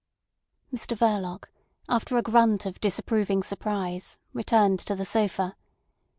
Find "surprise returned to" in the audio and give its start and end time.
3.43-4.95